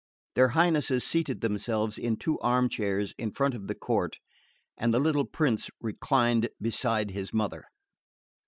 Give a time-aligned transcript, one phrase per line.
[0.33, 4.17] Their Highnesses seated themselves in two armchairs in front of the court,
[4.75, 7.65] and the little prince reclined beside his mother.